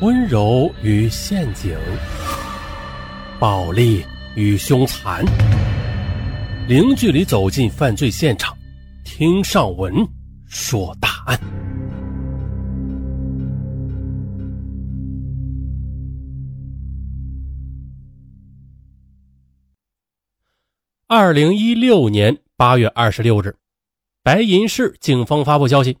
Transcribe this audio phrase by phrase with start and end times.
[0.00, 1.78] 温柔与陷阱，
[3.38, 5.24] 暴力与凶残，
[6.68, 8.56] 零距离走进犯罪现场，
[9.04, 9.94] 听上文
[10.46, 11.40] 说大案。
[21.06, 23.54] 二零一六年八月二十六日，
[24.24, 25.96] 白银市警方发布消息：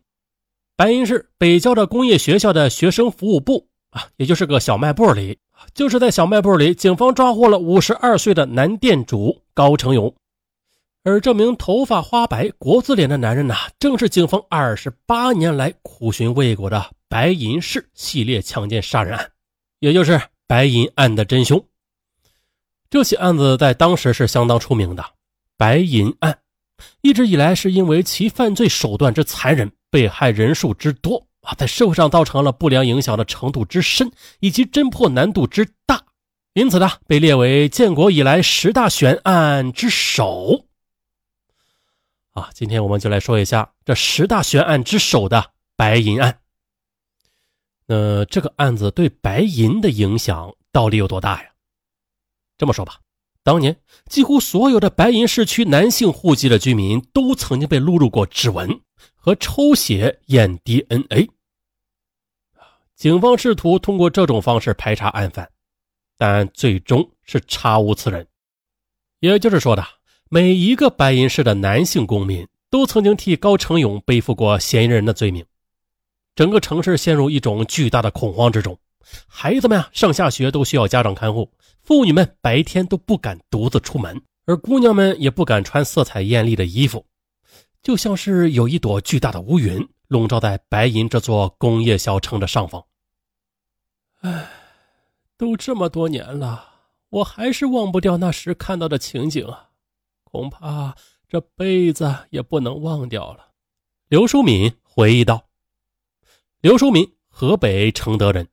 [0.74, 3.68] 白银市北郊的工业学校的学生服务部。
[3.94, 5.38] 啊，也就是个小卖部里，
[5.72, 10.12] 就是在小卖部里，警方抓获了五十二岁的男店主高成勇，
[11.04, 19.30] 而这名头发花白、国字脸的男人呢，正是警方二十八年来苦寻未果的白银市系列强奸杀人案，
[19.78, 21.64] 也就是白银案的真凶。
[22.90, 25.04] 这起案子在当时是相当出名的，
[25.56, 26.36] 白银案
[27.00, 31.24] 一直以来是因为其犯罪手段之残忍，被害人数之多。
[31.44, 36.02] 啊，在社会上造成了不良影响的程度之深，以及侦破难度之大，
[36.54, 40.64] 因此呢，被列为建国以来十大悬案之首。
[42.30, 46.38] 啊，今天我们就来说一下这十大悬案之首的白银案。
[47.86, 51.50] 那这个案子对白银的影响到底有多大呀？
[52.56, 53.00] 这么说吧，
[53.42, 53.76] 当年
[54.08, 58.80] 几乎所有的白银市区男性户籍的居民都曾经被录入过指纹。
[59.16, 61.30] 和抽血验 DNA，
[62.96, 65.50] 警方试图通过这种方式排查案犯，
[66.16, 68.26] 但最终是查无此人。
[69.20, 69.84] 也就是说的，
[70.28, 75.44] 每一个白银市的男性公民都曾经替高成勇背负过嫌疑人的罪名，
[76.36, 78.78] 整个城市陷入一种巨大的恐慌之中。
[79.26, 81.50] 孩子们啊，上下学都需要家长看护，
[81.82, 87.04] 妇女们白天都不敢独自出门，而姑娘们也不敢穿色彩艳丽的衣服。
[87.82, 92.84] 就像是有一朵巨大的乌云笼罩在白银这座工业小城的上方。
[94.20, 94.48] 唉，
[95.36, 96.68] 都这么多年了，
[97.10, 99.70] 我还是忘不掉那时看到的情景啊，
[100.24, 100.94] 恐怕
[101.28, 103.48] 这辈子也不能忘掉了。
[104.08, 105.46] 刘淑敏回忆道
[106.60, 108.48] ：“刘淑敏，河北承德人，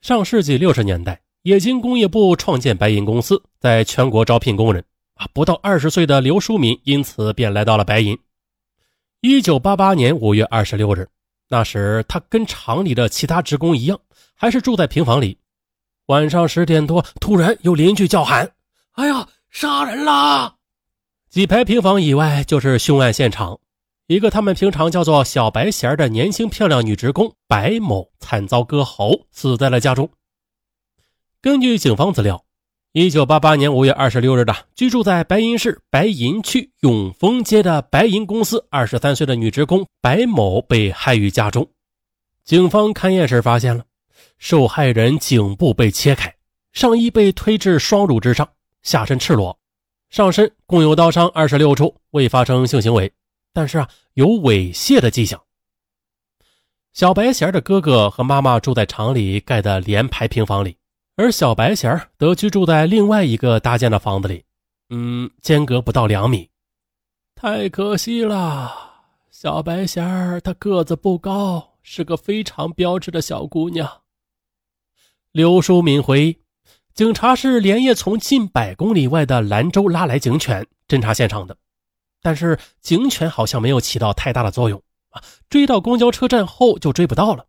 [0.00, 4.84] 上世纪六十年代，冶金工业部创建白银公司，在全国招聘工人。
[5.14, 8.18] 啊，不到二十岁的刘淑敏因此便来到了白银。”
[9.26, 11.08] 一九八八年五月二十六日，
[11.48, 13.98] 那时他跟厂里的其他职工一样，
[14.34, 15.38] 还是住在平房里。
[16.08, 18.52] 晚上十点多，突然有邻居叫喊
[18.92, 20.56] ：“哎呀，杀人啦！”
[21.30, 23.58] 几排平房以外就是凶案现场，
[24.08, 30.10] 一个他们平常叫做小白贤的年轻漂亮女职工白某惨遭割喉，死在了家中。
[31.40, 32.44] 根据警方资料。
[32.96, 41.68] 一九八八年五月二十六日的，居住在白银市白银区永丰街的白银公司二十三岁的女职工白某被害于家中。
[42.44, 43.84] 警方勘验时发现了，
[44.38, 46.32] 受害人颈部被切开，
[46.72, 48.48] 上衣被推至双乳之上，
[48.84, 49.58] 下身赤裸，
[50.08, 53.12] 上身共有刀伤二十六处，未发生性行为，
[53.52, 55.42] 但是啊，有猥亵的迹象。
[56.92, 60.76] 小白贤的哥哥和妈妈住在厂里盖的连排平房里。
[61.16, 64.44] 而小白贤则居住在另外一个搭建的房子里，
[64.90, 66.50] 嗯，间隔不到两米。
[67.36, 68.72] 太可惜了，
[69.30, 74.02] 小白贤她个子不高，是个非常标致的小姑娘。
[75.30, 76.38] 刘淑敏回忆，
[76.94, 81.56] 警察是连夜从近百公里外的兰州拉来警犬侦查现场的，
[82.22, 87.46] 但是警犬好像没有起到太大的作用啊，追到公交车站后就追不到了。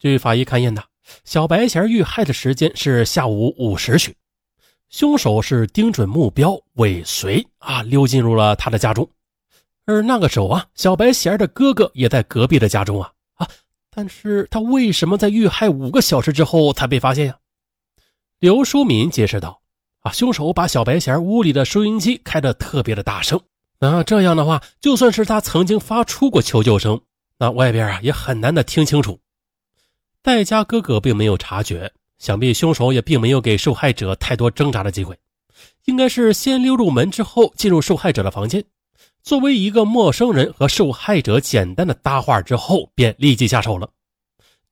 [0.00, 0.82] 据法医勘验的。
[1.24, 4.14] 小白贤遇害的时间是下午五时许，
[4.88, 9.08] 凶手是盯准目标尾随啊，溜进入了他的家中。
[9.86, 13.48] 而那个时候啊，小白贤的哥哥也在隔壁的家中啊啊，
[13.90, 17.36] 但是他为什么在遇害五个小时之后才被发现呀？
[18.38, 19.60] 刘淑敏解释道
[20.00, 23.40] ：“啊，凶手把小白贤屋里的收音机开得特别的大声，
[23.78, 27.00] 那这样的话，就算是他曾经发出过求救声，
[27.38, 29.18] 那外边啊也很难的听清楚。”
[30.24, 35.18] 戴家哥哥并没有察觉，想必凶手也并没有给受害者太多挣扎的机会，
[35.84, 38.64] 应该是先溜入门之后进入受害者的房间，
[39.22, 43.90] 作为一个陌生人和受害者简单的搭话之后，便立即下手了。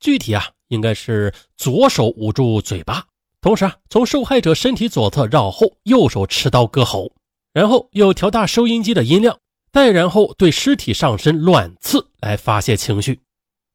[0.00, 3.04] 具体啊，应该是左手捂住嘴巴，
[3.42, 7.12] 同时啊，从受害者身体左侧绕后，右手持刀割喉，
[7.52, 9.38] 然后又调大收音机的音量，
[9.70, 13.20] 再然后对尸体上身乱刺来发泄情绪。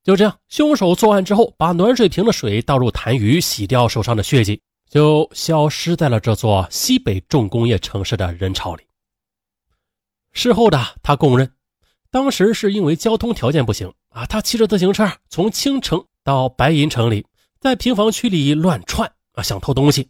[0.07, 8.83] 就这样，凶手作案之后，把暖水瓶的水倒入痰盂，洗掉手上的血迹，就消失在了这座西北重工业城市的人潮里。
[10.31, 11.51] 事后的他供认，
[12.09, 17.25] 当时是因为交通条件不行啊，他骑着自行车从青城到白银城里，
[17.59, 20.09] 在平房区里乱窜啊，想偷东西。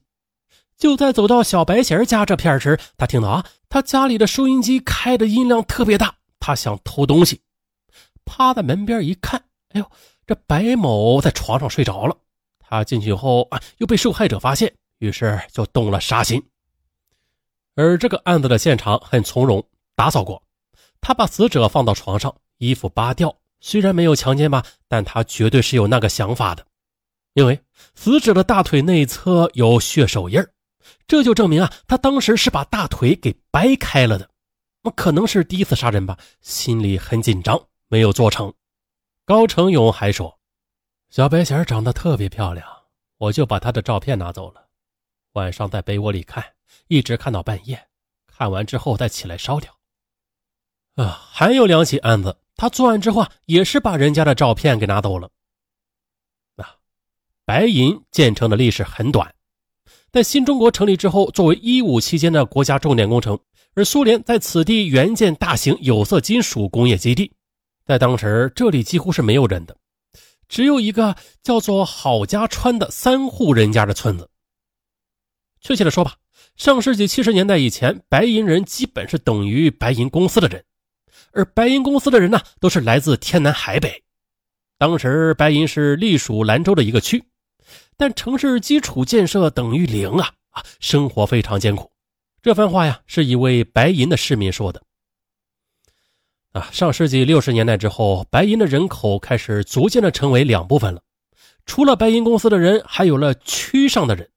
[0.77, 7.41] 就在走到小白贤家这片时，他听到啊，他家里的收音机开的音量特别大，他想偷东西，
[8.25, 9.91] 趴在门边一看，哎呦，
[10.25, 12.17] 这白某在床上睡着了。
[12.59, 16.43] 他进去后啊，又被受害者发现，于是就动了杀心。
[17.75, 19.63] 而这个案子的现场很从容，
[19.95, 20.41] 打扫过，
[20.99, 26.65] 他把死者放到床上，衣服扒掉，虽然没有强奸吧，但他绝对是有那个想法的，
[27.33, 27.59] 因为
[27.95, 30.43] 死者的大腿内侧有血手印。
[31.05, 34.29] 这就证明啊，他当时是把大腿给掰开了的，
[34.83, 38.53] 那可能是第一次杀人吧，心里很紧张，没有做成。
[39.27, 40.39] 高成勇还说，
[41.09, 42.65] 小白鞋长得特别漂亮，
[43.17, 44.69] 我就把她的照片拿走了，
[45.33, 46.41] 晚上在被窝里看，
[46.87, 47.89] 一直看到半夜，
[48.25, 49.77] 看完之后再起来烧掉。
[50.95, 55.29] 啊，还有两起案子，他作案之后，也是把人家的照片给拿走了。
[56.55, 56.77] 啊，
[57.43, 59.35] 白银建成的历史很短。
[60.09, 63.37] 在新中国成立之后，作为一五期间的国家重点工程，
[63.75, 67.33] 而苏联在此地援建大型有色金属工业基地，
[67.87, 69.77] 在当时这里几乎是没有人的，
[70.49, 74.29] 只有一个叫做郝家川的三户人家的村子。
[75.61, 76.15] 确切的说吧，
[76.57, 80.65] 上世纪七十年代以前，白银人基本是等于白银公司的人，
[81.31, 84.03] 而白银公司的人呢，都是来自天南海北。
[84.77, 87.23] 当时白银是隶属兰州的一个区。
[87.97, 91.91] 但城市基础建设等于零啊啊，生活非常艰苦。
[92.41, 94.81] 这番话呀，是一位白银的市民说的。
[96.57, 101.03] 啊，上世纪六十年代之后，白银的人口开始逐渐的成为两部分了。
[101.67, 104.31] 除了白银公司的人，还有了区上的人，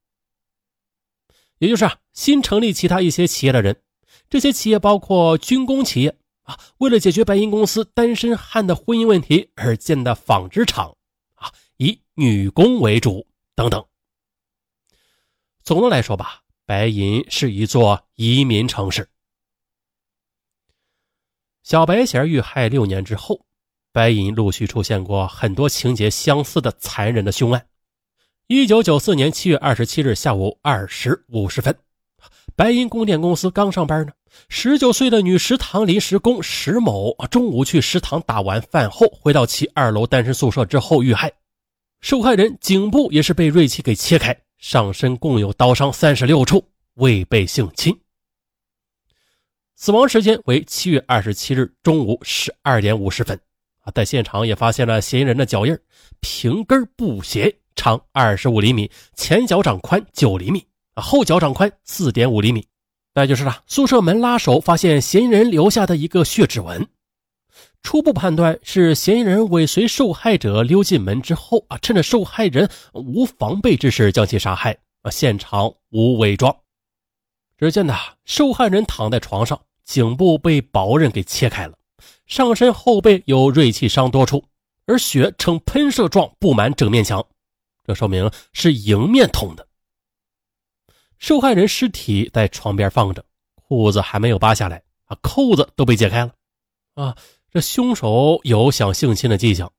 [1.58, 3.81] 也就是啊，新成立其他一些企业的人。
[4.28, 10.94] 这些企业包括军工企业啊，为了解决白银公司单身汉的婚姻问题而建的纺织厂
[11.37, 13.26] 啊，以女工为主。
[13.55, 13.84] 等等。
[15.62, 19.08] 总的来说吧，白银是一座移民城市。
[21.62, 23.45] 小白贤遇害六年之后，
[23.93, 27.67] 白银陆续出现过很多情节相似的残忍的凶案。
[28.47, 31.77] 一九九四年七月二十七日下午二时五十分，
[32.57, 34.12] 白银供电公司刚上班呢，
[34.49, 41.31] 十九岁的女食堂临时工石某中午去食堂打完饭后，回到其二楼单身宿舍之后遇害。
[42.01, 46.65] 受害人颈部也是被锐器给切开，上身共有刀伤三十六处，
[46.95, 47.97] 未被性侵。
[49.82, 53.41] 死亡时间为七月二十七日中午十二点五十分。
[53.79, 55.75] 啊，在现场也发现了嫌疑人的脚印，
[56.21, 60.62] 平跟布鞋，长二十五厘米，前脚掌宽九厘米，
[60.93, 62.62] 啊，后脚掌宽四点五厘米。
[63.15, 66.87] 再就是了，宿舍门拉手发现嫌疑人留下的一个血指纹。
[67.83, 76.55] 初步判断是嫌疑人尾随受害者溜进门之后啊，趁着受害人无防备之时将其杀害啊，现场无伪装。
[77.56, 77.94] 只见呢，
[78.26, 79.59] 受害人躺在床上，
[79.90, 81.76] 颈部被薄刃给切开了，
[82.25, 84.44] 上身后背有锐器伤多处，
[84.87, 87.26] 而血呈喷射状布满整面墙，
[87.84, 89.66] 这说明是迎面捅的。
[91.19, 93.25] 受害人尸体在床边放着，
[93.56, 96.32] 裤子还没有扒下来啊，扣子都被解开了
[96.94, 97.16] 啊。
[97.50, 99.72] 这凶手有想性侵的迹象，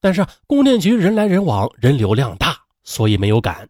[0.00, 3.68] 但是供电局人来人往，人流量大，所以没有赶。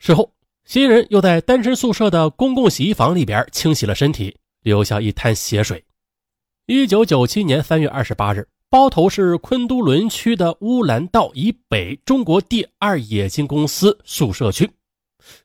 [0.00, 5.84] 事后，嫌疑人又在单身宿舍的公共洗衣房里边清洗了身体，留下一滩血水。
[6.66, 14.70] 一九九七年三月二十八日，包头市昆都仑区的乌兰道以北中国第二冶金公司宿舍区，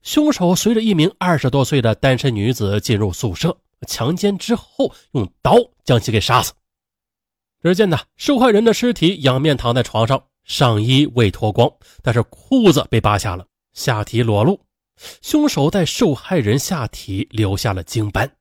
[0.01, 3.57] 凶手随着一名二十多岁的单身女子进入宿舍，
[3.88, 6.53] 强奸之后用刀将其给杀死。
[7.63, 11.69] 只见呢，受害人的尸体仰面躺在床上，上衣未脱光，
[12.03, 14.62] 但是裤子被扒下了，下体裸露。
[15.21, 18.31] 凶手在受害人下体留下了精斑。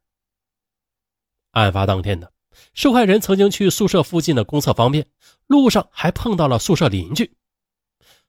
[1.57, 2.31] 案发当天的
[2.75, 5.07] 受害人曾经去宿舍附近的公厕方便，
[5.47, 7.35] 路上还碰到了宿舍邻居。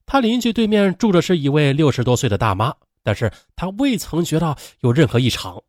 [0.06, 5.62] 他邻居对面住着是一位六十多岁的大妈，但是他未曾觉到有任何异常。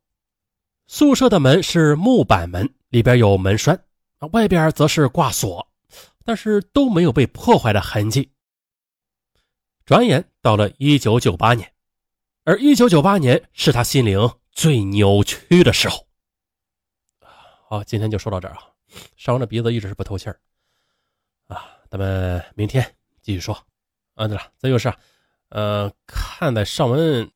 [0.86, 3.80] 宿舍的门是木板门，里边有门栓。
[4.32, 5.68] 外边则是挂锁，
[6.24, 8.30] 但是都没有被破坏的痕迹。
[9.84, 11.72] 转眼到了一九九八年，
[12.44, 16.07] 而一九九八年是他心灵最扭曲的时候。
[17.70, 18.60] 好，今天就说到这儿啊。
[19.14, 20.40] 伤的鼻子一直是不透气儿
[21.48, 22.82] 啊，咱们明天
[23.20, 23.54] 继续说。
[24.14, 24.90] 啊，对了，再就是，
[25.50, 27.30] 呃，看在尚文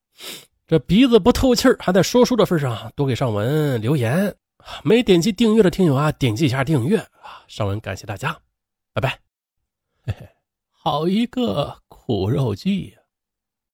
[0.67, 4.35] 这鼻子不透气儿还在说书的份上，多给尚文留言。
[4.83, 7.45] 没点击订阅的听友啊，点击一下订阅啊！
[7.47, 8.35] 尚文感谢大家，
[8.95, 9.21] 拜拜。
[10.03, 10.27] 嘿嘿，
[10.71, 13.01] 好一个苦肉计呀！